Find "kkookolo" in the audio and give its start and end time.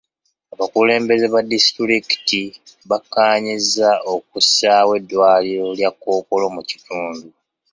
5.93-6.45